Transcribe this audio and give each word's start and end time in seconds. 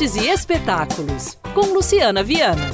artes 0.00 0.16
e 0.16 0.28
espetáculos, 0.28 1.36
com 1.52 1.74
Luciana 1.74 2.22
Viana. 2.22 2.70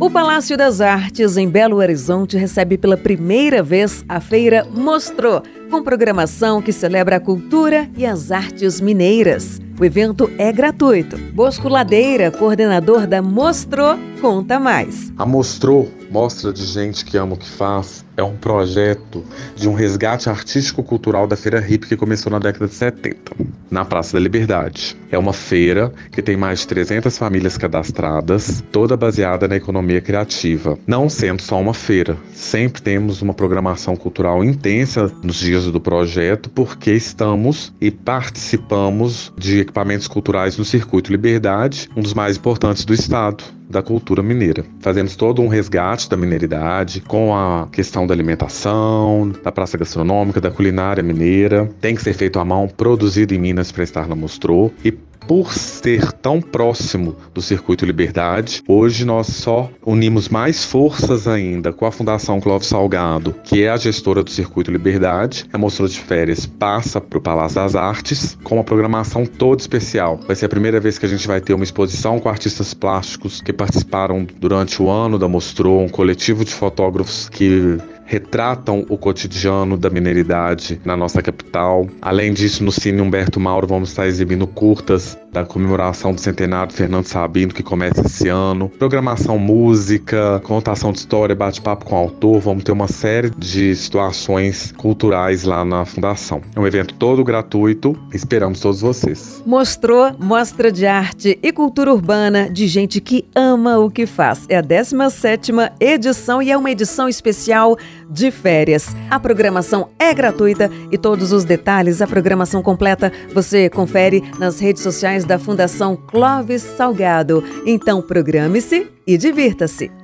O 0.00 0.10
Palácio 0.10 0.56
das 0.56 0.80
Artes, 0.80 1.36
em 1.36 1.46
Belo 1.46 1.76
Horizonte, 1.76 2.38
recebe 2.38 2.78
pela 2.78 2.96
primeira 2.96 3.62
vez 3.62 4.02
a 4.08 4.18
feira 4.18 4.66
Mostrou, 4.70 5.42
com 5.70 5.82
programação 5.82 6.62
que 6.62 6.72
celebra 6.72 7.16
a 7.16 7.20
cultura 7.20 7.86
e 7.98 8.06
as 8.06 8.30
artes 8.30 8.80
mineiras. 8.80 9.60
O 9.78 9.84
evento 9.84 10.30
é 10.38 10.50
gratuito. 10.52 11.18
Bosco 11.34 11.68
Ladeira, 11.68 12.30
coordenador 12.30 13.06
da 13.06 13.20
Mostrou, 13.20 13.98
conta 14.20 14.58
mais. 14.58 15.12
A 15.18 15.26
Mostrou, 15.26 15.90
Mostra 16.10 16.52
de 16.52 16.64
Gente 16.64 17.04
que 17.04 17.16
Ama 17.16 17.34
o 17.34 17.36
que 17.36 17.48
Faz, 17.48 18.04
é 18.16 18.22
um 18.22 18.36
projeto 18.36 19.24
de 19.56 19.68
um 19.68 19.74
resgate 19.74 20.28
artístico-cultural 20.28 21.26
da 21.26 21.36
Feira 21.36 21.64
Hip 21.66 21.86
que 21.86 21.96
começou 21.96 22.30
na 22.30 22.38
década 22.38 22.68
de 22.68 22.74
70, 22.74 23.32
na 23.70 23.84
Praça 23.84 24.12
da 24.12 24.20
Liberdade. 24.20 24.96
É 25.10 25.18
uma 25.18 25.32
feira 25.32 25.92
que 26.12 26.22
tem 26.22 26.36
mais 26.36 26.60
de 26.60 26.68
300 26.68 27.16
famílias 27.18 27.58
cadastradas, 27.58 28.62
toda 28.70 28.96
baseada 28.96 29.48
na 29.48 29.56
economia 29.56 30.00
criativa. 30.00 30.78
Não 30.86 31.08
sendo 31.08 31.42
só 31.42 31.60
uma 31.60 31.74
feira, 31.74 32.16
sempre 32.32 32.80
temos 32.82 33.20
uma 33.20 33.34
programação 33.34 33.96
cultural 33.96 34.44
intensa 34.44 35.12
nos 35.22 35.36
dias 35.36 35.64
do 35.64 35.80
projeto, 35.80 36.48
porque 36.50 36.92
estamos 36.92 37.72
e 37.80 37.90
participamos 37.90 39.32
de 39.36 39.60
equipamentos 39.60 40.06
culturais 40.06 40.56
no 40.56 40.64
Circuito 40.64 41.10
Liberdade, 41.10 41.88
um 41.96 42.02
dos 42.02 42.14
mais 42.14 42.36
importantes 42.36 42.84
do 42.84 42.94
estado 42.94 43.42
da 43.68 43.82
cultura 43.82 44.22
mineira. 44.22 44.64
Fazemos 44.80 45.16
todo 45.16 45.42
um 45.42 45.48
resgate 45.48 46.08
da 46.08 46.16
mineridade 46.16 47.00
com 47.00 47.34
a 47.34 47.68
questão 47.70 48.06
da 48.06 48.14
alimentação, 48.14 49.32
da 49.42 49.50
praça 49.50 49.78
gastronômica, 49.78 50.40
da 50.40 50.50
culinária 50.50 51.02
mineira. 51.02 51.68
Tem 51.80 51.94
que 51.94 52.02
ser 52.02 52.12
feito 52.12 52.38
à 52.38 52.44
mão, 52.44 52.68
produzido 52.68 53.34
em 53.34 53.38
Minas 53.38 53.72
para 53.72 53.84
estar 53.84 54.06
na 54.06 54.14
Mostrou 54.14 54.72
e 54.84 54.92
por 55.26 55.52
ser 55.52 56.12
tão 56.12 56.40
próximo 56.40 57.16
do 57.32 57.40
Circuito 57.40 57.84
Liberdade, 57.84 58.62
hoje 58.68 59.04
nós 59.04 59.28
só 59.28 59.70
unimos 59.84 60.28
mais 60.28 60.64
forças 60.64 61.26
ainda 61.26 61.72
com 61.72 61.86
a 61.86 61.92
Fundação 61.92 62.40
Clóvis 62.40 62.68
Salgado, 62.68 63.34
que 63.44 63.62
é 63.62 63.70
a 63.70 63.76
gestora 63.76 64.22
do 64.22 64.30
Circuito 64.30 64.70
Liberdade. 64.70 65.46
A 65.52 65.58
Mostra 65.58 65.88
de 65.88 65.98
Férias 66.00 66.46
passa 66.46 67.00
para 67.00 67.18
o 67.18 67.22
Palácio 67.22 67.56
das 67.56 67.74
Artes 67.74 68.38
com 68.42 68.56
uma 68.56 68.64
programação 68.64 69.26
toda 69.26 69.60
especial. 69.60 70.18
Vai 70.26 70.36
ser 70.36 70.46
a 70.46 70.48
primeira 70.48 70.80
vez 70.80 70.98
que 70.98 71.06
a 71.06 71.08
gente 71.08 71.26
vai 71.26 71.40
ter 71.40 71.54
uma 71.54 71.64
exposição 71.64 72.20
com 72.20 72.28
artistas 72.28 72.74
plásticos 72.74 73.40
que 73.40 73.52
participaram 73.52 74.26
durante 74.38 74.82
o 74.82 74.90
ano 74.90 75.18
da 75.18 75.28
Mostrou, 75.28 75.82
um 75.82 75.88
coletivo 75.88 76.44
de 76.44 76.52
fotógrafos 76.52 77.28
que 77.28 77.78
retratam 78.14 78.86
o 78.88 78.96
cotidiano 78.96 79.76
da 79.76 79.90
mineridade 79.90 80.80
na 80.84 80.96
nossa 80.96 81.20
capital. 81.20 81.88
Além 82.00 82.32
disso, 82.32 82.62
no 82.62 82.70
Cine 82.70 83.00
Humberto 83.00 83.40
Mauro 83.40 83.66
vamos 83.66 83.88
estar 83.88 84.06
exibindo 84.06 84.46
curtas 84.46 85.18
da 85.34 85.44
comemoração 85.44 86.14
do 86.14 86.20
centenário 86.20 86.68
de 86.68 86.76
Fernando 86.76 87.06
Sabino, 87.06 87.52
que 87.52 87.62
começa 87.62 88.02
esse 88.06 88.28
ano. 88.28 88.68
Programação 88.68 89.36
música, 89.36 90.40
contação 90.44 90.92
de 90.92 90.98
história, 90.98 91.34
bate-papo 91.34 91.84
com 91.84 91.96
o 91.96 91.98
autor. 91.98 92.40
Vamos 92.40 92.62
ter 92.62 92.70
uma 92.70 92.86
série 92.86 93.30
de 93.30 93.74
situações 93.74 94.72
culturais 94.76 95.42
lá 95.42 95.64
na 95.64 95.84
Fundação. 95.84 96.40
É 96.54 96.60
um 96.60 96.66
evento 96.66 96.94
todo 96.94 97.24
gratuito. 97.24 97.96
Esperamos 98.12 98.60
todos 98.60 98.80
vocês. 98.80 99.42
Mostrou 99.44 100.14
Mostra 100.20 100.70
de 100.70 100.86
Arte 100.86 101.36
e 101.42 101.50
Cultura 101.50 101.92
Urbana 101.92 102.48
de 102.48 102.68
gente 102.68 103.00
que 103.00 103.24
ama 103.34 103.78
o 103.78 103.90
que 103.90 104.06
faz. 104.06 104.46
É 104.48 104.58
a 104.58 104.60
17 104.60 105.50
edição 105.80 106.40
e 106.40 106.52
é 106.52 106.56
uma 106.56 106.70
edição 106.70 107.08
especial 107.08 107.76
de 108.08 108.30
férias. 108.30 108.94
A 109.10 109.18
programação 109.18 109.88
é 109.98 110.14
gratuita 110.14 110.70
e 110.92 110.96
todos 110.96 111.32
os 111.32 111.42
detalhes, 111.42 112.00
a 112.00 112.06
programação 112.06 112.62
completa, 112.62 113.12
você 113.34 113.68
confere 113.68 114.22
nas 114.38 114.60
redes 114.60 114.82
sociais 114.82 115.23
da 115.24 115.38
Fundação 115.38 115.96
Clóvis 115.96 116.62
Salgado. 116.62 117.42
Então 117.66 118.02
programe-se 118.02 118.88
e 119.06 119.16
divirta-se. 119.16 120.03